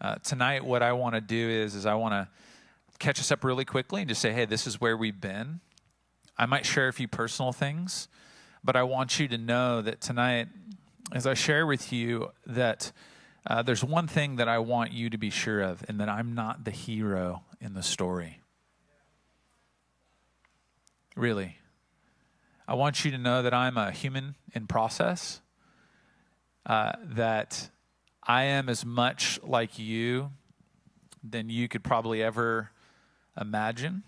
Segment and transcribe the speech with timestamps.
[0.00, 2.28] Uh, tonight, what I want to do is, is I want to
[2.98, 5.60] catch us up really quickly and just say, hey, this is where we've been.
[6.36, 8.06] I might share a few personal things,
[8.62, 10.48] but I want you to know that tonight,
[11.12, 12.92] as I share with you, that
[13.44, 16.34] uh, there's one thing that I want you to be sure of, and that I'm
[16.34, 18.40] not the hero in the story.
[21.16, 21.56] Really.
[22.68, 25.40] I want you to know that I'm a human in process,
[26.66, 27.70] uh, that
[28.28, 30.32] I am as much like you
[31.24, 32.70] than you could probably ever
[33.40, 34.02] imagine.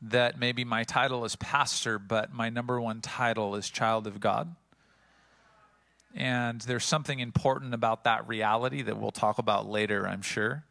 [0.00, 4.56] That maybe my title is pastor, but my number one title is child of God.
[6.14, 10.64] And there's something important about that reality that we'll talk about later, I'm sure.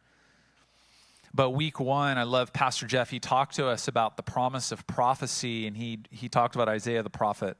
[1.32, 3.10] But week one, I love Pastor Jeff.
[3.10, 7.02] He talked to us about the promise of prophecy, and he, he talked about Isaiah
[7.02, 7.56] the prophet.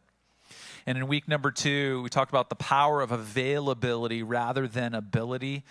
[0.86, 5.64] And in week number two, we talked about the power of availability rather than ability.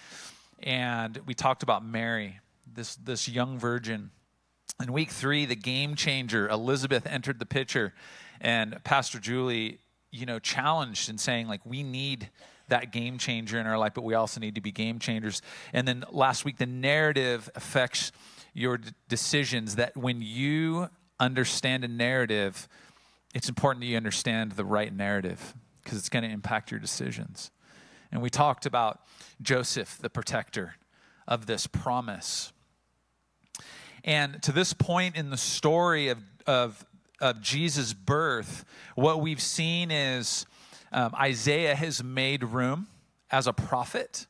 [0.62, 2.40] And we talked about Mary,
[2.72, 4.12] this, this young virgin.
[4.82, 7.94] In week three, the game changer, Elizabeth entered the picture.
[8.42, 9.80] And Pastor Julie,
[10.12, 12.30] you know, challenged and saying, like, we need
[12.70, 15.42] that game changer in our life, but we also need to be game changers.
[15.74, 18.12] And then last week, the narrative affects
[18.54, 19.76] your d- decisions.
[19.76, 22.68] That when you understand a narrative,
[23.34, 25.54] it's important that you understand the right narrative
[25.84, 27.52] because it's going to impact your decisions.
[28.12, 29.02] And we talked about
[29.42, 30.76] Joseph, the protector
[31.28, 32.54] of this promise.
[34.04, 36.86] And to this point in the story of, of,
[37.20, 40.46] of Jesus' birth, what we've seen is
[40.92, 42.88] um, Isaiah has made room
[43.32, 44.28] as a prophet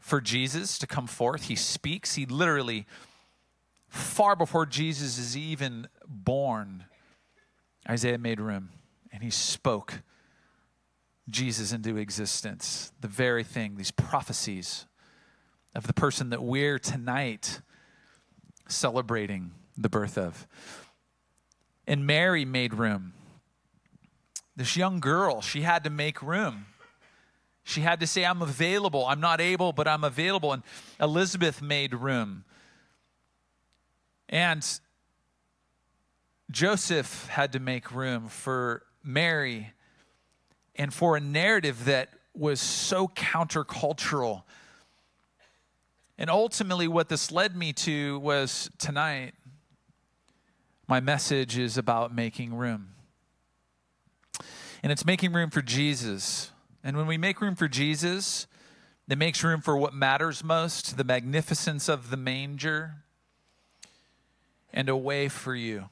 [0.00, 1.44] for Jesus to come forth.
[1.44, 2.86] He speaks, he literally,
[3.88, 6.86] far before Jesus is even born,
[7.88, 8.70] Isaiah made room
[9.12, 10.02] and he spoke
[11.28, 12.92] Jesus into existence.
[13.00, 14.86] The very thing, these prophecies
[15.74, 17.60] of the person that we're tonight
[18.68, 20.46] celebrating the birth of.
[21.86, 23.12] And Mary made room.
[24.56, 26.66] This young girl, she had to make room.
[27.64, 29.06] She had to say, I'm available.
[29.06, 30.52] I'm not able, but I'm available.
[30.52, 30.62] And
[31.00, 32.44] Elizabeth made room.
[34.28, 34.64] And
[36.54, 39.72] Joseph had to make room for Mary
[40.76, 44.44] and for a narrative that was so countercultural.
[46.16, 49.34] And ultimately, what this led me to was tonight,
[50.86, 52.90] my message is about making room.
[54.84, 56.52] And it's making room for Jesus.
[56.84, 58.46] And when we make room for Jesus,
[59.08, 62.94] it makes room for what matters most the magnificence of the manger
[64.72, 65.88] and a way for you.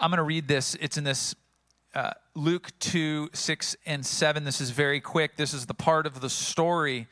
[0.00, 0.76] I'm going to read this.
[0.80, 1.34] It's in this
[1.94, 4.44] uh, Luke 2, 6, and 7.
[4.44, 5.36] This is very quick.
[5.36, 7.06] This is the part of the story.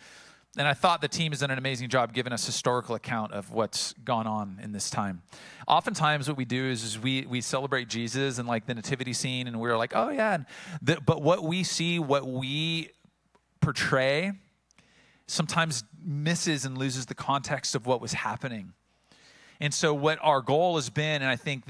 [0.57, 3.53] And I thought the team has done an amazing job giving us historical account of
[3.53, 5.23] what's gone on in this time.
[5.67, 9.47] Oftentimes, what we do is, is we, we celebrate Jesus and like the nativity scene,
[9.47, 10.39] and we're like, oh, yeah.
[10.81, 12.89] The, but what we see, what we
[13.61, 14.33] portray,
[15.27, 18.73] sometimes misses and loses the context of what was happening.
[19.61, 21.65] And so, what our goal has been, and I think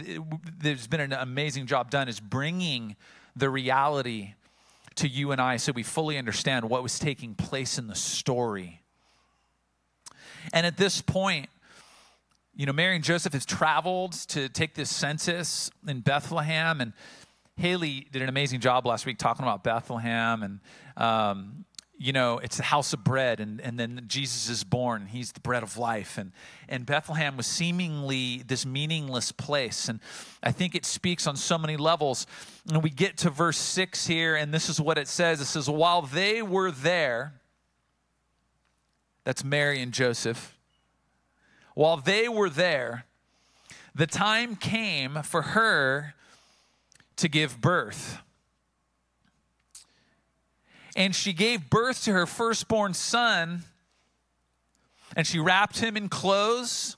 [0.60, 2.96] there's been an amazing job done, is bringing
[3.34, 4.34] the reality
[4.96, 8.82] to you and I so we fully understand what was taking place in the story.
[10.52, 11.48] And at this point,
[12.54, 16.92] you know, Mary and Joseph have traveled to take this census in Bethlehem, and
[17.56, 20.60] Haley did an amazing job last week talking about Bethlehem and
[20.96, 21.64] um,
[22.00, 25.06] you know, it's the house of bread, and, and then Jesus is born.
[25.06, 26.16] He's the bread of life.
[26.16, 26.30] And,
[26.68, 29.88] and Bethlehem was seemingly this meaningless place.
[29.88, 29.98] And
[30.40, 32.24] I think it speaks on so many levels.
[32.70, 35.68] And we get to verse 6 here, and this is what it says it says,
[35.68, 37.34] While they were there,
[39.24, 40.56] that's Mary and Joseph,
[41.74, 43.06] while they were there,
[43.92, 46.14] the time came for her
[47.16, 48.18] to give birth
[50.98, 53.62] and she gave birth to her firstborn son.
[55.16, 56.96] And she wrapped him in clothes.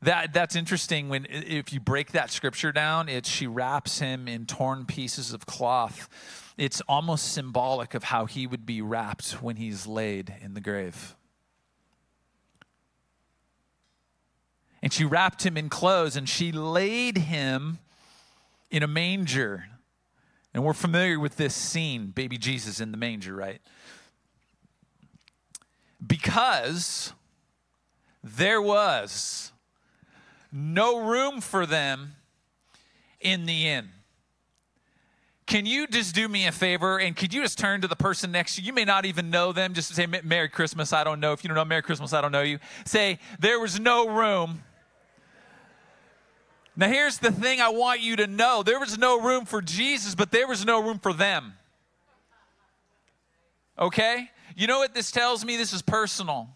[0.00, 1.10] That that's interesting.
[1.10, 5.44] When if you break that scripture down it's she wraps him in torn pieces of
[5.44, 6.08] cloth.
[6.56, 11.14] It's almost symbolic of how he would be wrapped when he's laid in the grave.
[14.82, 17.80] And she wrapped him in clothes and she laid him
[18.70, 19.66] in a manger
[20.58, 23.60] and we're familiar with this scene, baby Jesus in the manger, right?
[26.04, 27.12] Because
[28.24, 29.52] there was
[30.50, 32.16] no room for them
[33.20, 33.90] in the inn.
[35.46, 38.32] can you just do me a favor and could you just turn to the person
[38.32, 38.66] next to you?
[38.66, 39.74] You may not even know them.
[39.74, 40.92] Just say, Merry Christmas.
[40.92, 41.32] I don't know.
[41.32, 42.58] If you don't know Merry Christmas, I don't know you.
[42.84, 44.64] Say, There was no room.
[46.78, 50.14] Now, here's the thing I want you to know there was no room for Jesus,
[50.14, 51.54] but there was no room for them.
[53.76, 54.30] Okay?
[54.56, 55.56] You know what this tells me?
[55.56, 56.48] This is personal.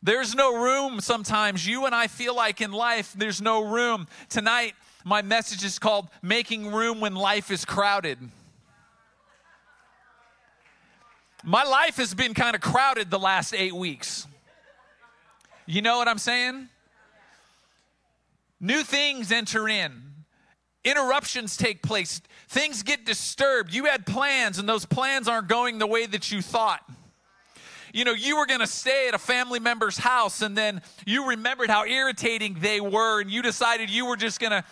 [0.00, 1.66] There's no room sometimes.
[1.66, 4.06] You and I feel like in life, there's no room.
[4.28, 4.74] Tonight,
[5.04, 8.18] my message is called Making Room When Life is Crowded.
[11.42, 14.28] My life has been kind of crowded the last eight weeks.
[15.66, 16.68] You know what I'm saying?
[18.64, 19.92] New things enter in,
[20.84, 23.74] interruptions take place, things get disturbed.
[23.74, 26.80] You had plans, and those plans aren't going the way that you thought
[27.94, 31.28] you know, you were going to stay at a family member's house and then you
[31.28, 34.64] remembered how irritating they were and you decided you were just going to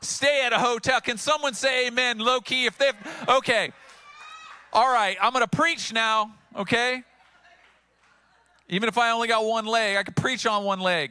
[0.00, 1.00] stay at a hotel.
[1.00, 2.94] Can someone say amen low key if they've,
[3.28, 3.72] okay.
[4.72, 7.02] All right, I'm going to preach now, okay?
[8.68, 11.10] Even if I only got one leg, I could preach on one leg.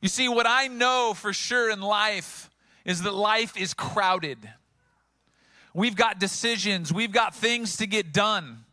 [0.00, 2.50] You see, what I know for sure in life
[2.84, 4.38] is that life is crowded.
[5.74, 8.64] We've got decisions, we've got things to get done.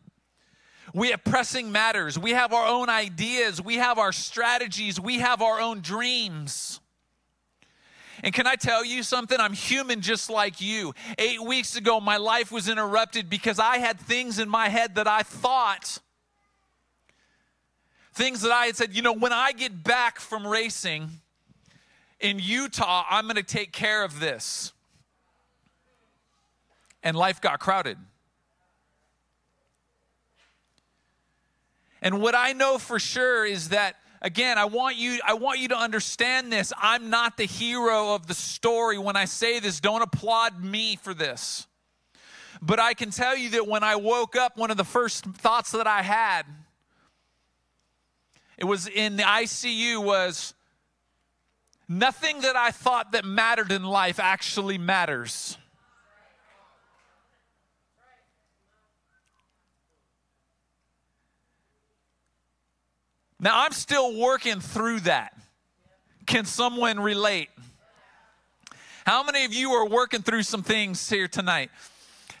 [0.94, 2.18] We have pressing matters.
[2.18, 3.60] We have our own ideas.
[3.60, 4.98] We have our strategies.
[4.98, 6.80] We have our own dreams.
[8.24, 9.38] And can I tell you something?
[9.38, 10.94] I'm human just like you.
[11.18, 15.06] Eight weeks ago, my life was interrupted because I had things in my head that
[15.06, 16.00] I thought,
[18.18, 21.08] things that I had said, you know, when I get back from racing
[22.18, 24.72] in Utah, I'm going to take care of this
[27.04, 27.96] and life got crowded.
[32.02, 35.68] And what I know for sure is that again, I want you I want you
[35.68, 36.72] to understand this.
[36.76, 39.78] I'm not the hero of the story when I say this.
[39.78, 41.68] Don't applaud me for this.
[42.60, 45.70] But I can tell you that when I woke up, one of the first thoughts
[45.70, 46.42] that I had
[48.58, 50.52] it was in the ICU was
[51.88, 55.56] nothing that I thought that mattered in life actually matters.
[63.40, 65.32] Now, I'm still working through that.
[66.26, 67.50] Can someone relate?
[69.06, 71.70] How many of you are working through some things here tonight?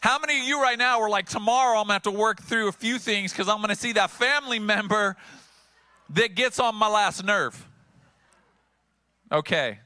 [0.00, 2.66] How many of you right now are like, tomorrow I'm gonna have to work through
[2.68, 5.16] a few things because I'm gonna see that family member
[6.10, 7.66] that gets on my last nerve?
[9.30, 9.78] Okay.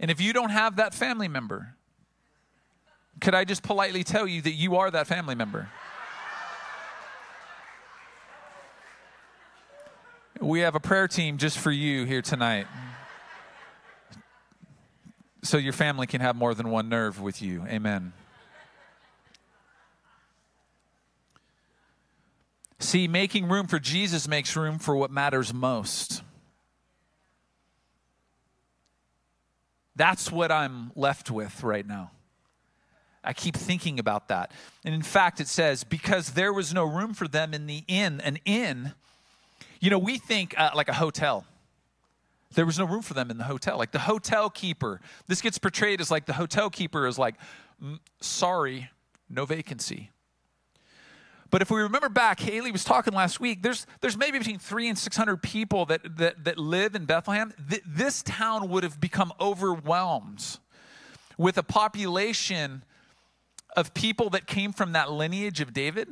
[0.00, 1.74] And if you don't have that family member,
[3.20, 5.68] could I just politely tell you that you are that family member?
[10.40, 12.66] We have a prayer team just for you here tonight.
[15.42, 17.64] So your family can have more than one nerve with you.
[17.68, 18.12] Amen.
[22.78, 26.22] See, making room for Jesus makes room for what matters most.
[29.96, 32.10] That's what I'm left with right now.
[33.22, 34.52] I keep thinking about that.
[34.84, 38.20] And in fact, it says, because there was no room for them in the inn,
[38.20, 38.92] an inn
[39.84, 41.44] you know, we think uh, like a hotel.
[42.54, 43.76] There was no room for them in the hotel.
[43.76, 47.34] Like the hotel keeper, this gets portrayed as like the hotel keeper is like,
[48.18, 48.88] sorry,
[49.28, 50.10] no vacancy.
[51.54, 53.62] But if we remember back, Haley was talking last week.
[53.62, 57.54] There's there's maybe between three and six hundred people that that that live in Bethlehem.
[57.70, 60.44] Th- this town would have become overwhelmed
[61.38, 62.82] with a population
[63.76, 66.08] of people that came from that lineage of David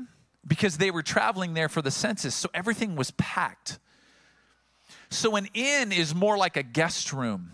[0.46, 3.80] because they were traveling there for the census, so everything was packed.
[5.10, 7.50] So an inn is more like a guest room.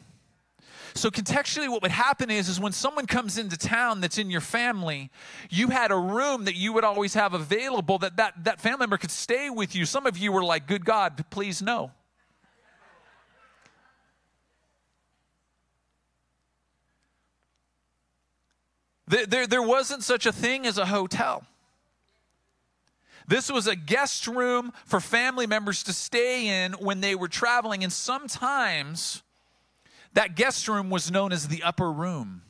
[0.99, 4.40] So contextually what would happen is is when someone comes into town that's in your
[4.40, 5.12] family,
[5.49, 8.97] you had a room that you would always have available that that, that family member
[8.97, 9.85] could stay with you.
[9.85, 11.93] Some of you were like, "Good God, please no."
[19.07, 21.47] There, there, there wasn't such a thing as a hotel.
[23.28, 27.85] This was a guest room for family members to stay in when they were traveling,
[27.85, 29.23] and sometimes
[30.15, 32.43] that guest room was known as the upper room.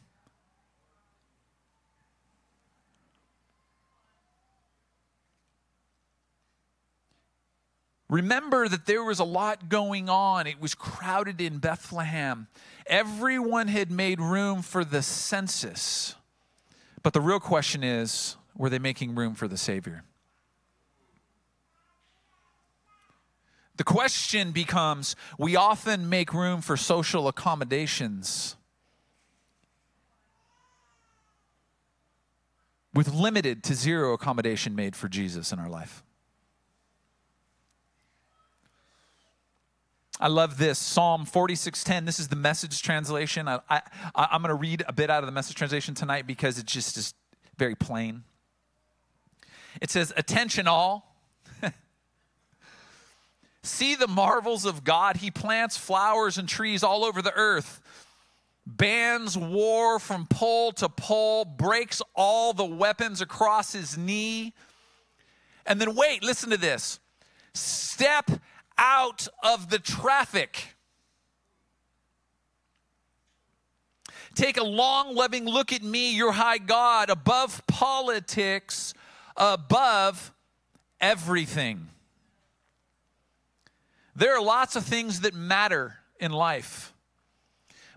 [8.11, 10.47] Remember that there was a lot going on.
[10.47, 12.47] It was crowded in Bethlehem.
[12.87, 16.15] Everyone had made room for the census.
[17.03, 20.05] But the real question is were they making room for the Savior?
[23.79, 28.57] The question becomes we often make room for social accommodations
[32.93, 36.03] with limited to zero accommodation made for Jesus in our life.
[40.21, 42.05] I love this Psalm 46:10.
[42.05, 43.47] This is the message translation.
[43.47, 43.81] I, I,
[44.17, 46.97] I'm going to read a bit out of the message translation tonight because it just
[46.97, 47.15] is
[47.57, 48.25] very plain.
[49.81, 51.08] It says, Attention, all.
[53.63, 55.19] See the marvels of God.
[55.19, 57.81] He plants flowers and trees all over the earth,
[58.67, 64.55] bans war from pole to pole, breaks all the weapons across his knee.
[65.67, 67.01] And then, wait, listen to this.
[67.53, 68.31] Step
[68.79, 70.77] out of the traffic.
[74.35, 78.95] Take a long, loving look at me, your high God, above politics,
[79.37, 80.33] above
[81.01, 81.89] everything.
[84.19, 86.93] There are lots of things that matter in life.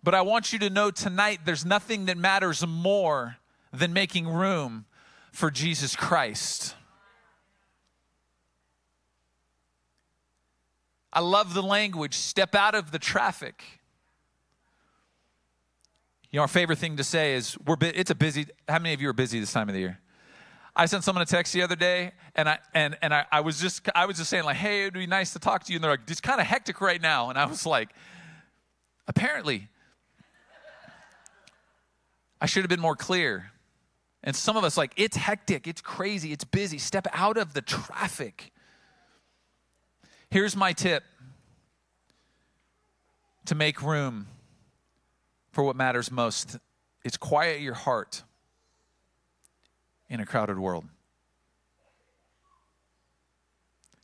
[0.03, 3.37] But I want you to know tonight there's nothing that matters more
[3.73, 4.85] than making room
[5.31, 6.75] for Jesus Christ.
[11.11, 13.63] I love the language step out of the traffic.
[16.29, 18.93] You know, our favorite thing to say is, we're bu- it's a busy, how many
[18.93, 19.99] of you are busy this time of the year?
[20.75, 23.59] I sent someone a text the other day, and I and and I, I was
[23.59, 25.83] just I was just saying like, hey, it'd be nice to talk to you, and
[25.83, 27.89] they're like, it's kind of hectic right now, and I was like,
[29.07, 29.67] apparently,
[32.39, 33.51] I should have been more clear.
[34.23, 36.77] And some of us like, it's hectic, it's crazy, it's busy.
[36.77, 38.51] Step out of the traffic.
[40.29, 41.03] Here's my tip
[43.45, 44.27] to make room
[45.51, 46.57] for what matters most
[47.03, 48.23] it's quiet your heart
[50.11, 50.83] in a crowded world.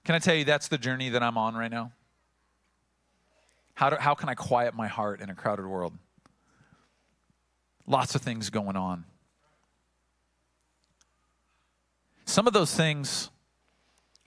[0.06, 1.92] Can I tell you that's the journey that I'm on right now?
[3.74, 5.94] How, do, how can I quiet my heart in a crowded world?
[7.86, 9.04] Lots of things going on.
[12.24, 13.30] Some of those things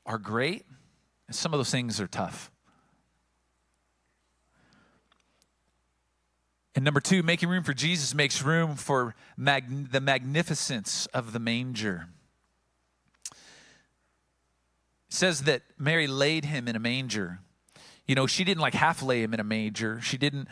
[0.05, 0.67] are great,
[1.29, 2.51] and some of those things are tough.
[6.75, 11.41] And number two, making room for Jesus makes room for mag- the magnificence of the
[11.41, 12.07] manger.
[13.31, 13.37] It
[15.09, 17.41] says that Mary laid him in a manger.
[18.07, 20.01] You know, she didn't like half lay him in a manger.
[20.01, 20.49] She didn't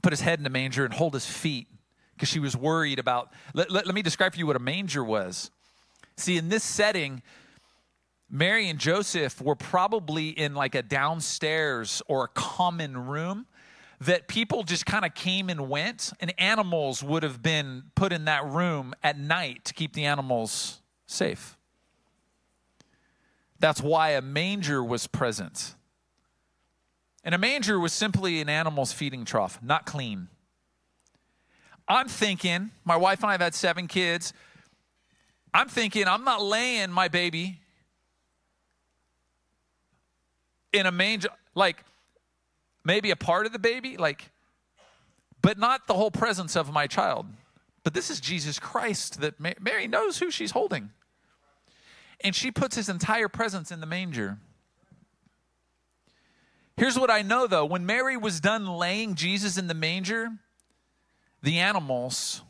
[0.00, 1.68] put his head in a manger and hold his feet
[2.14, 3.32] because she was worried about.
[3.54, 5.50] Let, let, let me describe for you what a manger was.
[6.16, 7.22] See, in this setting,
[8.30, 13.46] Mary and Joseph were probably in like a downstairs or a common room
[14.02, 18.24] that people just kind of came and went, and animals would have been put in
[18.24, 21.56] that room at night to keep the animals safe.
[23.60, 25.76] That's why a manger was present.
[27.22, 30.26] And a manger was simply an animal's feeding trough, not clean.
[31.86, 34.32] I'm thinking, my wife and I have had seven kids.
[35.54, 37.60] I'm thinking, I'm not laying my baby
[40.72, 41.84] in a manger, like
[42.84, 44.30] maybe a part of the baby, like,
[45.40, 47.26] but not the whole presence of my child.
[47.84, 50.90] But this is Jesus Christ that Mary knows who she's holding.
[52.20, 54.38] And she puts his entire presence in the manger.
[56.76, 60.28] Here's what I know though when Mary was done laying Jesus in the manger,
[61.42, 62.42] the animals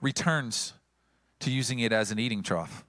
[0.00, 0.72] returns
[1.40, 2.84] to using it as an eating trough.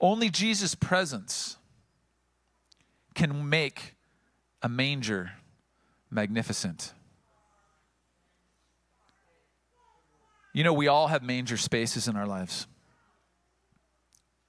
[0.00, 1.56] Only Jesus' presence
[3.14, 3.94] can make
[4.62, 5.32] a manger
[6.10, 6.92] magnificent.
[10.52, 12.66] You know, we all have manger spaces in our lives.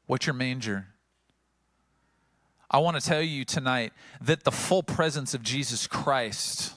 [0.05, 0.88] What's your manger?
[2.69, 6.74] I want to tell you tonight that the full presence of Jesus Christ,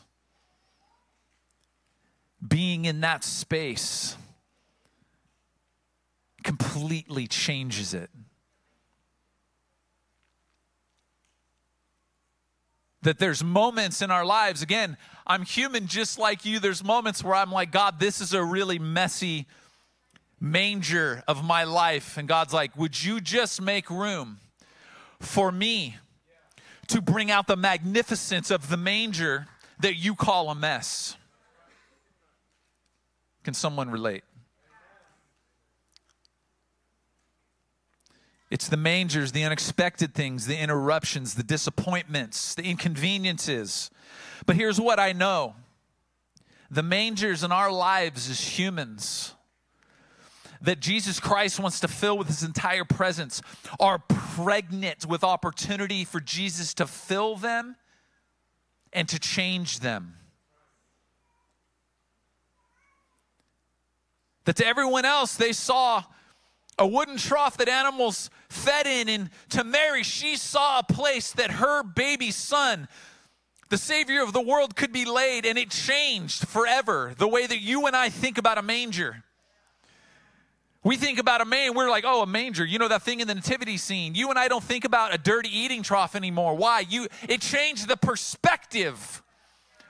[2.47, 4.17] being in that space,
[6.43, 8.11] completely changes it.
[13.09, 16.61] That there's moments in our lives, again, I'm human just like you.
[16.61, 19.47] There's moments where I'm like, God, this is a really messy
[20.39, 22.19] manger of my life.
[22.19, 24.41] And God's like, Would you just make room
[25.21, 25.97] for me
[26.89, 29.47] to bring out the magnificence of the manger
[29.81, 31.17] that you call a mess?
[33.43, 34.23] Can someone relate?
[38.51, 43.91] It's the mangers, the unexpected things, the interruptions, the disappointments, the inconveniences.
[44.47, 45.55] But here's what I know
[46.71, 49.35] the mangers in our lives as humans,
[50.61, 53.41] that Jesus Christ wants to fill with his entire presence
[53.79, 57.77] are pregnant with opportunity for Jesus to fill them
[58.93, 60.15] and to change them.
[64.45, 66.05] That to everyone else, they saw
[66.79, 69.09] a wooden trough that animals fed in.
[69.09, 72.89] And to Mary, she saw a place that her baby son,
[73.69, 75.45] the Savior of the world, could be laid.
[75.45, 79.25] And it changed forever the way that you and I think about a manger.
[80.85, 82.65] We think about a man, we're like, oh, a manger.
[82.65, 84.15] You know that thing in the nativity scene.
[84.15, 86.55] You and I don't think about a dirty eating trough anymore.
[86.55, 86.81] Why?
[86.89, 89.23] You it changed the perspective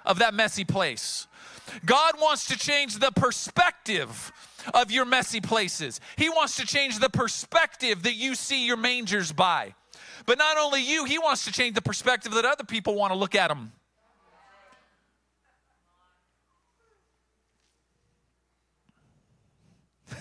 [0.05, 1.27] of that messy place.
[1.85, 4.33] God wants to change the perspective
[4.75, 6.01] of your messy places.
[6.17, 9.75] He wants to change the perspective that you see your mangers by.
[10.27, 13.19] But not only you, He wants to change the perspective that other people want to
[13.19, 13.73] look at them.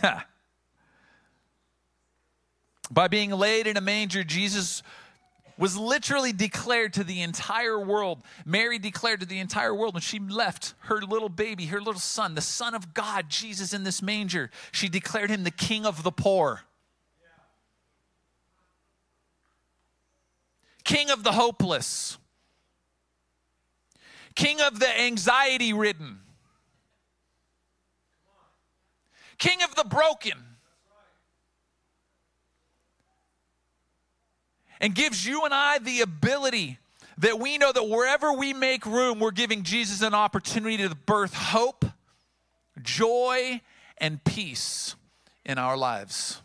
[2.91, 4.81] By being laid in a manger, Jesus
[5.57, 8.21] was literally declared to the entire world.
[8.45, 12.35] Mary declared to the entire world when she left her little baby, her little son,
[12.35, 14.51] the Son of God, Jesus in this manger.
[14.71, 16.61] She declared him the King of the poor,
[20.83, 22.17] King of the hopeless,
[24.35, 26.19] King of the anxiety ridden,
[29.37, 30.56] King of the broken.
[34.79, 36.79] And gives you and I the ability
[37.19, 41.33] that we know that wherever we make room, we're giving Jesus an opportunity to birth
[41.33, 41.85] hope,
[42.81, 43.61] joy,
[43.97, 44.95] and peace
[45.45, 46.41] in our lives.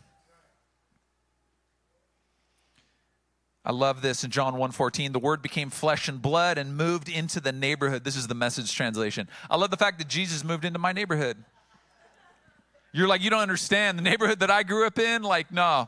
[3.65, 7.39] I love this in John 1:14 the word became flesh and blood and moved into
[7.39, 8.03] the neighborhood.
[8.03, 9.29] This is the message translation.
[9.49, 11.43] I love the fact that Jesus moved into my neighborhood.
[12.91, 15.87] You're like you don't understand the neighborhood that I grew up in like no.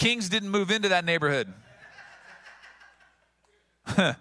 [0.00, 1.52] Kings didn't move into that neighborhood.
[3.98, 4.16] and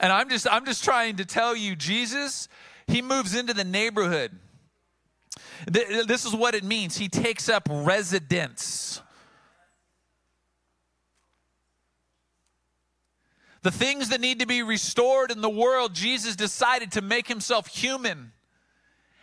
[0.00, 2.46] I'm just I'm just trying to tell you Jesus,
[2.86, 4.38] he moves into the neighborhood.
[5.66, 6.98] This is what it means.
[6.98, 9.00] He takes up residence.
[13.62, 17.66] The things that need to be restored in the world, Jesus decided to make himself
[17.66, 18.32] human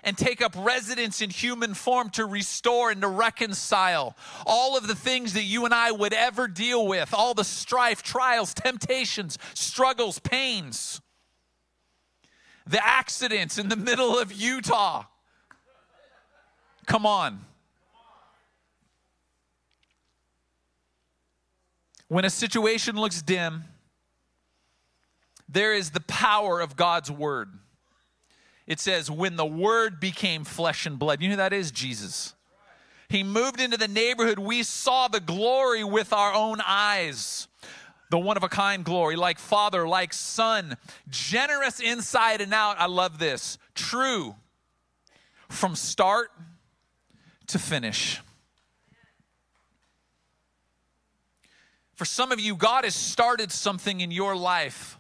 [0.08, 4.16] and take up residence in human form to restore and to reconcile
[4.46, 8.02] all of the things that you and I would ever deal with, all the strife,
[8.04, 11.02] trials, temptations, struggles, pains,
[12.66, 15.04] the accidents in the middle of Utah.
[16.86, 17.42] Come on.
[22.08, 23.66] When a situation looks dim,
[25.50, 27.50] there is the power of God's word
[28.68, 31.22] it says, when the word became flesh and blood.
[31.22, 31.72] You know who that is?
[31.72, 32.36] Jesus.
[33.10, 34.38] He moved into the neighborhood.
[34.38, 37.48] We saw the glory with our own eyes.
[38.10, 40.78] The one of a kind glory, like Father, like Son,
[41.10, 42.80] generous inside and out.
[42.80, 43.58] I love this.
[43.76, 44.36] True
[45.50, 46.30] from start
[47.48, 48.22] to finish.
[51.96, 55.00] For some of you, God has started something in your life.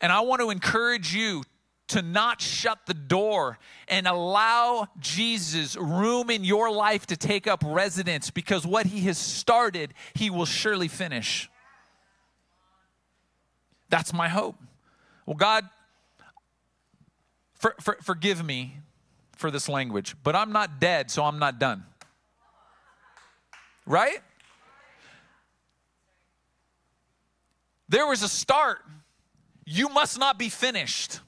[0.00, 1.44] And I want to encourage you
[1.92, 7.62] to not shut the door and allow Jesus room in your life to take up
[7.66, 11.50] residence because what he has started, he will surely finish.
[13.90, 14.56] That's my hope.
[15.26, 15.68] Well, God,
[17.54, 18.78] for, for, forgive me
[19.36, 21.84] for this language, but I'm not dead, so I'm not done.
[23.84, 24.20] Right?
[27.90, 28.78] There was a start.
[29.66, 31.20] You must not be finished.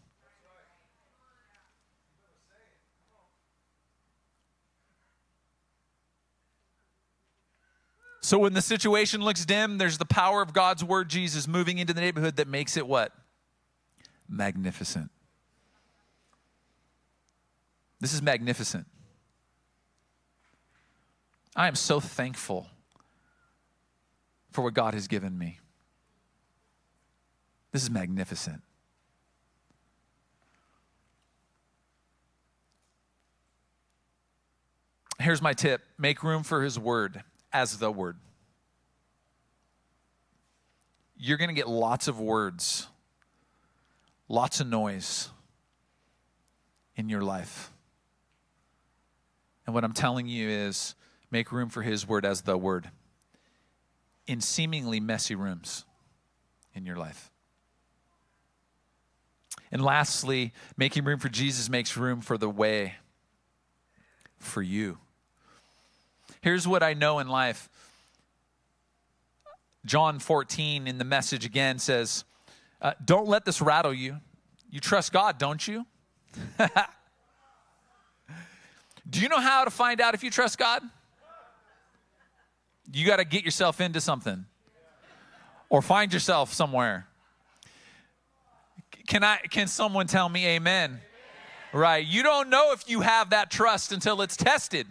[8.24, 11.92] So when the situation looks dim, there's the power of God's word, Jesus, moving into
[11.92, 13.12] the neighborhood that makes it what?
[14.30, 15.10] Magnificent.
[18.00, 18.86] This is magnificent.
[21.54, 22.66] I am so thankful
[24.52, 25.60] for what God has given me.
[27.72, 28.62] This is magnificent.
[35.20, 37.22] Here's my tip make room for his word
[37.54, 38.18] as the word.
[41.16, 42.88] You're going to get lots of words,
[44.28, 45.30] lots of noise
[46.96, 47.72] in your life.
[49.64, 50.94] And what I'm telling you is
[51.30, 52.90] make room for his word as the word
[54.26, 55.84] in seemingly messy rooms
[56.74, 57.30] in your life.
[59.72, 62.96] And lastly, making room for Jesus makes room for the way.
[64.38, 64.98] for you.
[66.44, 67.70] Here's what I know in life
[69.86, 72.24] John 14 in the message again says,
[72.82, 74.18] uh, Don't let this rattle you.
[74.68, 75.86] You trust God, don't you?
[79.08, 80.82] Do you know how to find out if you trust God?
[82.92, 84.44] You got to get yourself into something
[85.70, 87.06] or find yourself somewhere.
[89.06, 90.90] Can I can someone tell me amen?
[90.90, 91.00] amen?
[91.72, 92.06] Right.
[92.06, 94.86] You don't know if you have that trust until it's tested.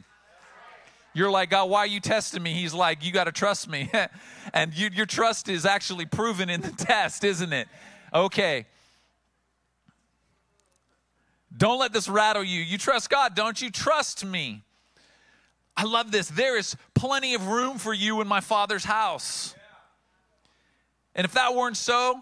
[1.14, 2.54] You're like, God, why are you testing me?
[2.54, 3.90] He's like, you got to trust me.
[4.54, 7.68] and you, your trust is actually proven in the test, isn't it?
[8.14, 8.66] Okay.
[11.56, 12.62] Don't let this rattle you.
[12.62, 13.70] You trust God, don't you?
[13.70, 14.64] Trust me.
[15.78, 16.30] I love this.
[16.30, 19.56] There is plenty of room for you in my Father's house.
[21.16, 22.22] And if that weren't so,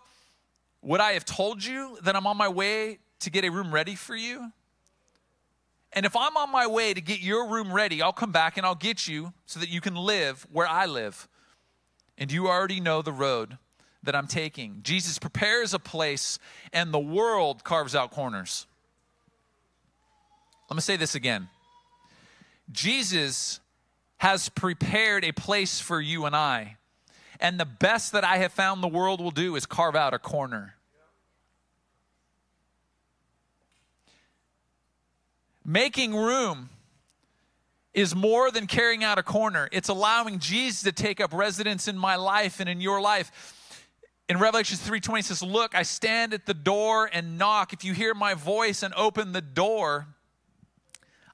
[0.82, 3.96] would I have told you that I'm on my way to get a room ready
[3.96, 4.52] for you?
[5.94, 8.66] And if I'm on my way to get your room ready, I'll come back and
[8.66, 11.28] I'll get you so that you can live where I live.
[12.18, 13.58] And you already know the road
[14.04, 14.80] that I'm taking.
[14.84, 16.40] Jesus prepares a place,
[16.72, 18.68] and the world carves out corners.
[20.70, 21.50] Let me say this again
[22.72, 23.60] Jesus
[24.18, 26.78] has prepared a place for you and I.
[27.40, 30.20] And the best that I have found the world will do is carve out a
[30.20, 30.76] corner.
[35.64, 36.70] Making room
[37.94, 39.68] is more than carrying out a corner.
[39.72, 43.58] It's allowing Jesus to take up residence in my life and in your life.
[44.30, 47.74] In Revelation 3:20 says, "Look, I stand at the door and knock.
[47.74, 50.08] If you hear my voice and open the door,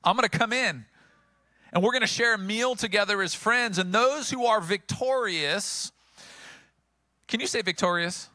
[0.04, 0.86] I'm going to come in
[1.72, 3.78] and we're going to share a meal together as friends.
[3.78, 5.92] And those who are victorious,
[7.28, 8.30] can you say victorious?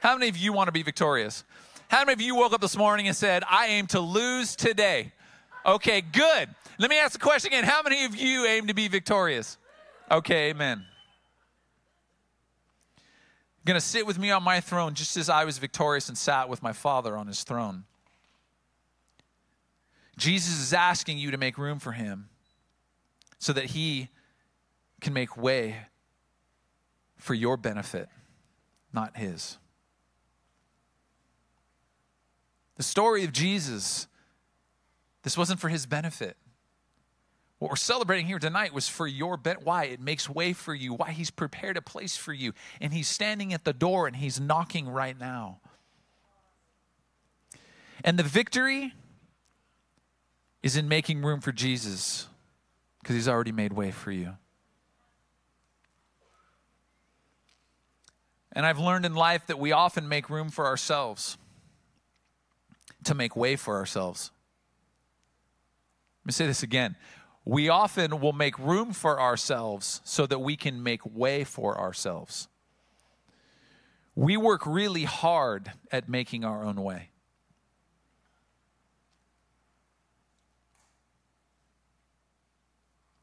[0.00, 1.44] How many of you want to be victorious?
[1.88, 5.12] How many of you woke up this morning and said, I aim to lose today?
[5.64, 6.48] Okay, good.
[6.78, 7.64] Let me ask the question again.
[7.64, 9.56] How many of you aim to be victorious?
[10.10, 10.84] Okay, amen.
[13.64, 16.48] Going to sit with me on my throne just as I was victorious and sat
[16.48, 17.84] with my Father on his throne.
[20.16, 22.28] Jesus is asking you to make room for him
[23.38, 24.08] so that he
[25.00, 25.76] can make way
[27.16, 28.08] for your benefit,
[28.92, 29.58] not his.
[32.76, 34.06] The story of Jesus,
[35.22, 36.36] this wasn't for his benefit.
[37.58, 39.64] What we're celebrating here tonight was for your benefit.
[39.64, 39.84] Why?
[39.84, 40.92] It makes way for you.
[40.92, 41.12] Why?
[41.12, 42.52] He's prepared a place for you.
[42.82, 45.60] And he's standing at the door and he's knocking right now.
[48.04, 48.92] And the victory
[50.62, 52.28] is in making room for Jesus
[53.00, 54.36] because he's already made way for you.
[58.52, 61.38] And I've learned in life that we often make room for ourselves
[63.06, 64.30] to make way for ourselves.
[66.22, 66.96] Let me say this again.
[67.44, 72.48] We often will make room for ourselves so that we can make way for ourselves.
[74.16, 77.10] We work really hard at making our own way.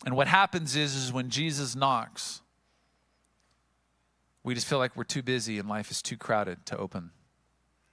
[0.05, 2.41] And what happens is, is when Jesus knocks,
[4.43, 7.11] we just feel like we're too busy and life is too crowded to open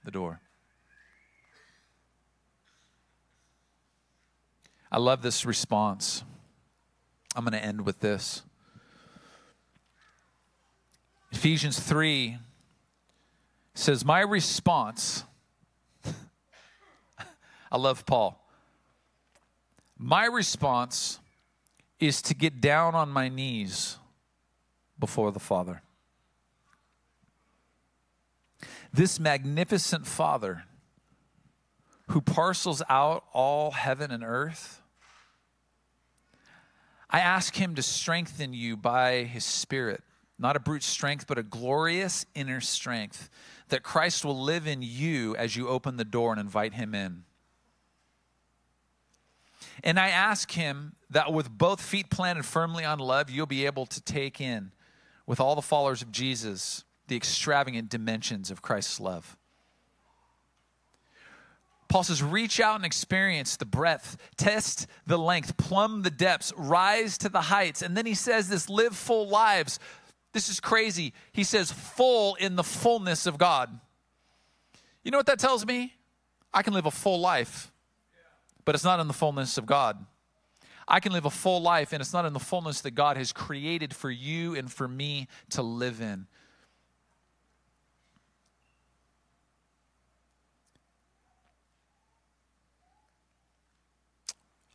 [0.05, 0.41] the door.
[4.91, 6.23] I love this response.
[7.35, 8.41] I'm going to end with this.
[11.31, 12.37] Ephesians 3
[13.73, 15.23] says, My response,
[17.71, 18.37] I love Paul.
[19.97, 21.19] My response
[21.99, 23.97] is to get down on my knees
[24.99, 25.81] before the Father.
[28.91, 30.63] This magnificent Father
[32.09, 34.80] who parcels out all heaven and earth,
[37.11, 40.01] I ask him to strengthen you by his Spirit,
[40.39, 43.29] not a brute strength, but a glorious inner strength,
[43.67, 47.23] that Christ will live in you as you open the door and invite him in.
[49.83, 53.85] And I ask him that with both feet planted firmly on love, you'll be able
[53.87, 54.71] to take in,
[55.25, 59.37] with all the followers of Jesus, the extravagant dimensions of Christ's love.
[61.91, 67.17] Paul says, reach out and experience the breadth, test the length, plumb the depths, rise
[67.19, 67.81] to the heights.
[67.81, 69.77] And then he says this live full lives.
[70.33, 71.13] This is crazy.
[71.33, 73.77] He says, full in the fullness of God.
[75.03, 75.93] You know what that tells me?
[76.53, 77.71] I can live a full life
[78.65, 80.05] but it's not in the fullness of God.
[80.87, 83.31] I can live a full life, and it's not in the fullness that God has
[83.31, 86.27] created for you and for me to live in.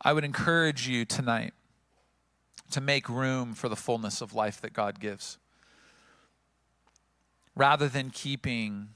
[0.07, 1.53] I would encourage you tonight
[2.71, 5.37] to make room for the fullness of life that God gives.
[7.57, 8.91] Rather than keeping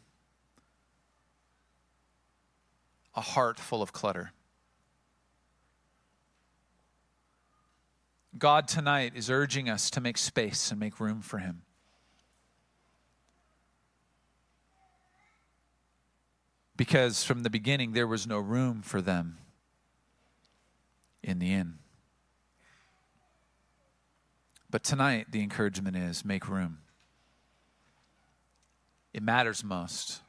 [3.16, 4.30] a heart full of clutter.
[8.38, 11.62] God tonight is urging us to make space and make room for Him.
[16.76, 19.38] Because from the beginning, there was no room for them
[21.22, 21.78] in the end.
[24.70, 26.78] But tonight, the encouragement is make room.
[29.12, 30.22] It matters most.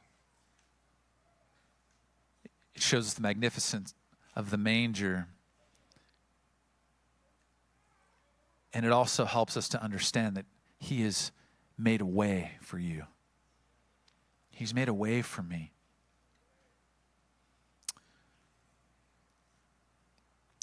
[2.74, 3.94] It shows us the magnificence
[4.34, 5.28] of the manger.
[8.74, 10.46] And it also helps us to understand that
[10.78, 11.30] He has
[11.78, 13.04] made a way for you.
[14.50, 15.72] He's made a way for me.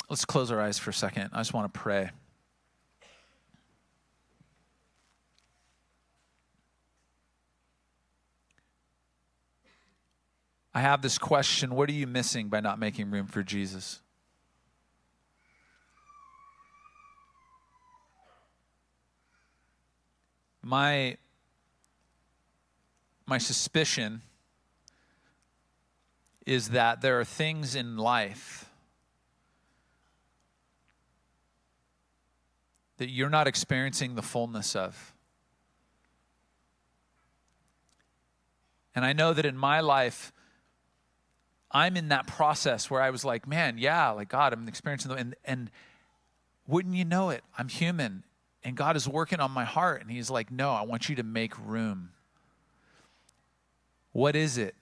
[0.10, 1.30] Let's close our eyes for a second.
[1.34, 2.10] I just want to pray.
[10.74, 14.02] I have this question what are you missing by not making room for Jesus?
[20.64, 21.18] My,
[23.28, 24.24] my suspicion
[26.46, 28.69] is that there are things in life
[33.00, 35.14] that you're not experiencing the fullness of.
[38.94, 40.34] And I know that in my life,
[41.72, 45.18] I'm in that process where I was like, man, yeah, like God, I'm experiencing the
[45.18, 45.72] and and
[46.68, 47.44] wouldn't you know it?
[47.58, 48.24] I'm human
[48.64, 51.24] and God is working on my heart and he's like, "No, I want you to
[51.24, 52.10] make room."
[54.12, 54.76] What is it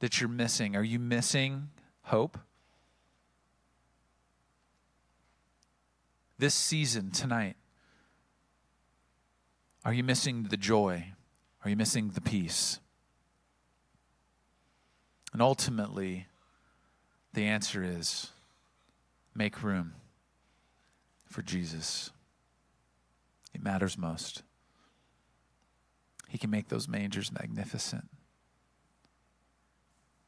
[0.00, 0.74] that you're missing?
[0.74, 1.68] Are you missing
[2.02, 2.38] hope?
[6.38, 7.56] This season tonight,
[9.84, 11.12] are you missing the joy?
[11.64, 12.80] Are you missing the peace?
[15.32, 16.26] And ultimately,
[17.32, 18.30] the answer is
[19.34, 19.94] make room
[21.24, 22.10] for Jesus.
[23.54, 24.42] It matters most.
[26.28, 28.08] He can make those mangers magnificent.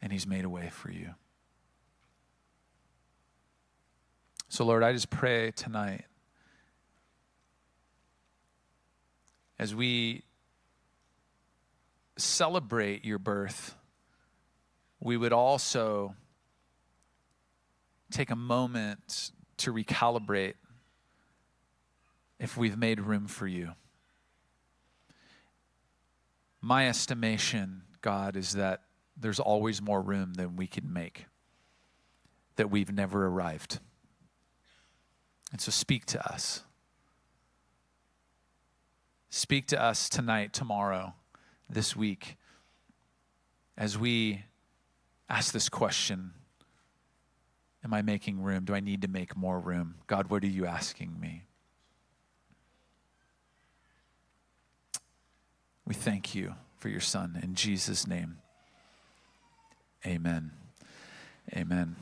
[0.01, 1.11] And He's made a way for you.
[4.49, 6.05] So, Lord, I just pray tonight
[9.63, 10.25] as we
[12.17, 13.77] celebrate your birth,
[14.99, 16.17] we would also
[18.11, 20.55] take a moment to recalibrate
[22.41, 23.71] if we've made room for you.
[26.61, 28.83] My estimation, God, is that
[29.17, 31.27] there's always more room than we can make,
[32.57, 33.79] that we've never arrived.
[35.53, 36.65] And so speak to us.
[39.35, 41.15] Speak to us tonight, tomorrow,
[41.67, 42.37] this week,
[43.79, 44.45] as we
[45.27, 46.33] ask this question
[47.83, 48.67] Am I making room?
[48.67, 49.95] Do I need to make more room?
[50.07, 51.45] God, what are you asking me?
[55.87, 57.41] We thank you for your son.
[57.43, 58.37] In Jesus' name,
[60.07, 60.53] amen.
[61.57, 61.97] Amen.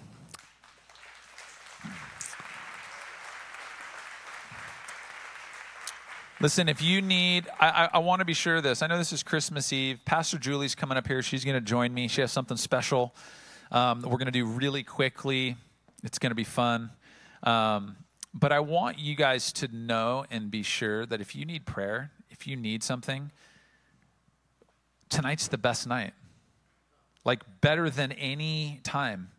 [6.41, 8.83] Listen, if you need, I, I, I want to be sure of this.
[8.83, 10.01] I know this is Christmas Eve.
[10.05, 11.21] Pastor Julie's coming up here.
[11.23, 12.09] She's going to join me.
[12.09, 13.15] She has something special
[13.71, 15.57] um, we're going to do really quickly.
[16.03, 16.91] It's going to be fun.
[17.43, 17.97] Um,
[18.35, 22.11] but I want you guys to know and be sure that if you need prayer,
[22.31, 23.31] if you need something,
[25.09, 26.15] tonight's the best night.
[27.25, 29.31] Like better than any time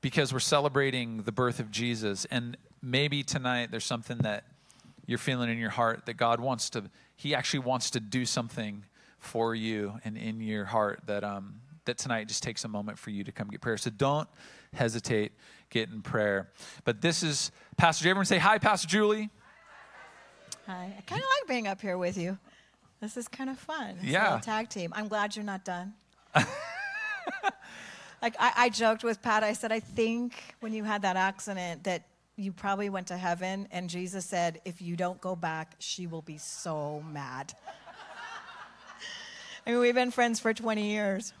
[0.00, 2.24] because we're celebrating the birth of Jesus.
[2.30, 4.44] And maybe tonight there's something that
[5.06, 6.84] you're feeling in your heart that God wants to,
[7.16, 8.84] He actually wants to do something
[9.18, 13.10] for you and in your heart that, um, that tonight just takes a moment for
[13.10, 13.76] you to come get prayer.
[13.76, 14.28] So don't
[14.74, 15.32] hesitate,
[15.70, 16.50] get in prayer.
[16.84, 18.10] But this is Pastor Jay.
[18.10, 19.30] Everyone say hi, Pastor Julie.
[20.66, 20.94] Hi.
[20.98, 22.38] I kind of like being up here with you.
[23.00, 23.96] This is kind of fun.
[24.00, 24.40] It's yeah.
[24.42, 24.92] tag team.
[24.94, 25.94] I'm glad you're not done.
[26.34, 26.46] like
[28.38, 29.44] I, I joked with Pat.
[29.44, 32.04] I said, I think when you had that accident that
[32.36, 36.22] you probably went to heaven and Jesus said, if you don't go back, she will
[36.22, 37.54] be so mad.
[39.66, 41.32] I mean, we've been friends for 20 years.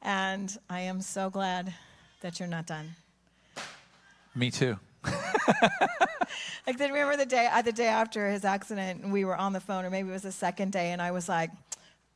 [0.00, 1.74] And I am so glad
[2.20, 2.94] that you're not done.
[4.34, 4.78] Me too.
[6.66, 9.60] like, then remember the day, uh, the day after his accident, we were on the
[9.60, 11.50] phone, or maybe it was the second day, and I was like,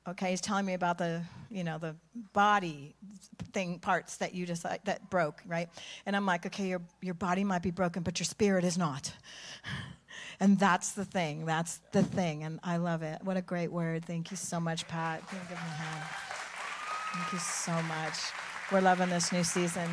[0.06, 1.94] Okay, he's telling me about the, you know, the
[2.32, 2.96] body
[3.52, 5.68] thing parts that you just that broke, right?
[6.06, 9.12] And I'm like, okay, your your body might be broken, but your spirit is not.
[10.40, 11.46] And that's the thing.
[11.46, 12.42] That's the thing.
[12.42, 13.22] And I love it.
[13.22, 14.04] What a great word.
[14.04, 15.22] Thank you so much, Pat.
[15.28, 18.18] Thank you so much.
[18.72, 19.88] We're loving this new season.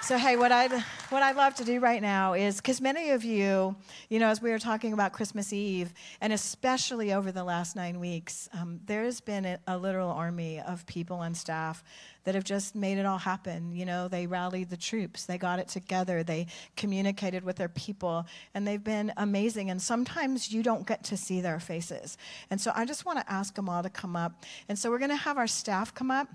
[0.00, 0.72] So hey, what I'd
[1.10, 3.76] what I'd love to do right now is because many of you,
[4.08, 8.00] you know, as we were talking about Christmas Eve, and especially over the last nine
[8.00, 11.84] weeks, um, there has been a, a, literal army of people and staff
[12.24, 13.72] that have just made it all happen.
[13.72, 18.24] You know, they rallied the troops, they got it together, they communicated with their people,
[18.54, 19.68] and they've been amazing.
[19.68, 22.16] And sometimes you don't get to see their faces,
[22.50, 24.44] and so I just want to ask them all to come up.
[24.68, 26.28] And so we're going to have our staff come up,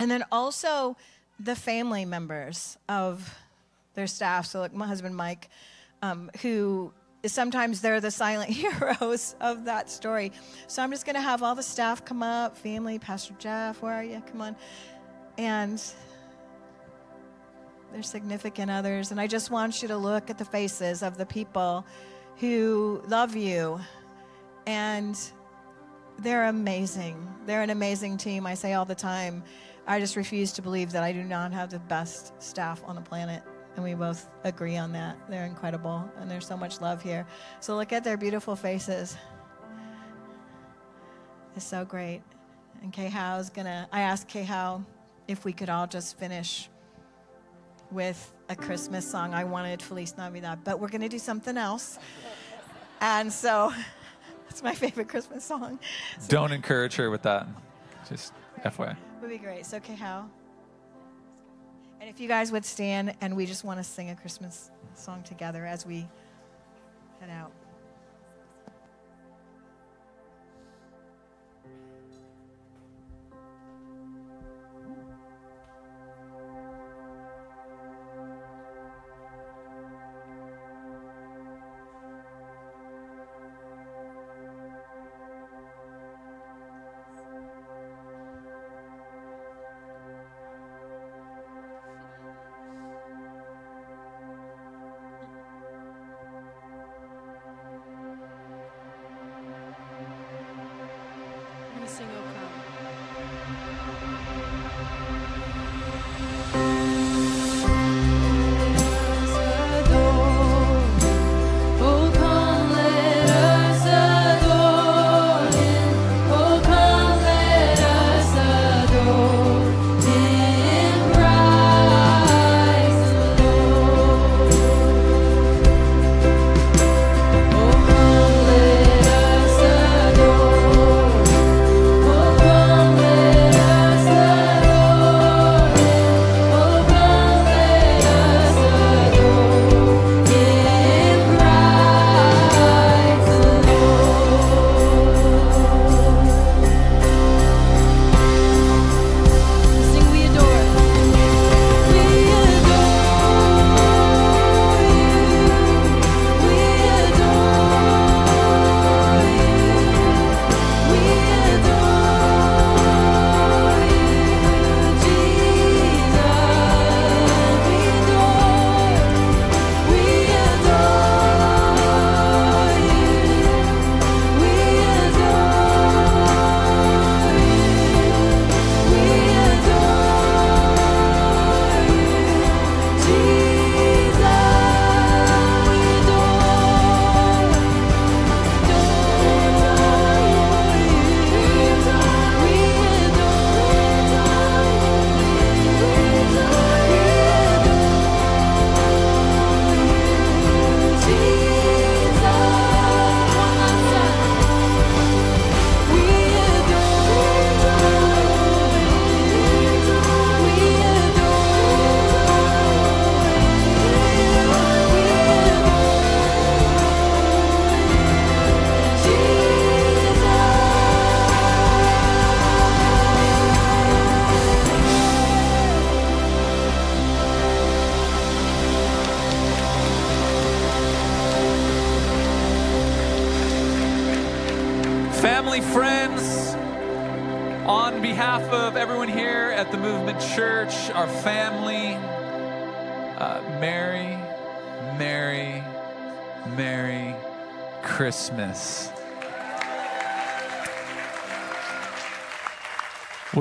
[0.00, 0.96] and then also
[1.40, 3.36] the family members of
[3.94, 4.46] their staff.
[4.46, 5.48] So, like my husband Mike,
[6.02, 6.92] um, who
[7.26, 10.32] sometimes they're the silent heroes of that story.
[10.66, 13.92] So I'm just going to have all the staff come up, family, Pastor Jeff, where
[13.92, 14.22] are you?
[14.30, 14.56] Come on.
[15.36, 15.82] And
[17.92, 19.10] their significant others.
[19.10, 21.84] And I just want you to look at the faces of the people
[22.36, 23.80] who love you.
[24.66, 25.18] And
[26.18, 27.16] they're amazing.
[27.46, 28.46] They're an amazing team.
[28.46, 29.42] I say all the time.
[29.88, 33.00] I just refuse to believe that I do not have the best staff on the
[33.00, 33.42] planet.
[33.74, 35.16] And we both agree on that.
[35.30, 37.26] They're incredible, and there's so much love here.
[37.60, 39.16] So look at their beautiful faces.
[41.56, 42.20] It's so great.
[42.82, 44.84] And Kehau's gonna, I asked Kehau
[45.26, 46.68] if we could all just finish
[47.90, 49.32] with a Christmas song.
[49.32, 51.98] I wanted Feliz Navidad, but we're gonna do something else.
[53.00, 53.72] And so
[54.50, 55.78] it's my favorite Christmas song.
[56.18, 57.46] So, Don't encourage her with that.
[58.06, 58.96] Just FYI.
[59.20, 59.66] Would be great.
[59.66, 60.28] So, how?
[62.00, 65.22] And if you guys would stand and we just want to sing a Christmas song
[65.22, 66.08] together as we
[67.20, 67.52] head out.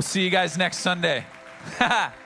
[0.08, 1.26] See you guys next Sunday.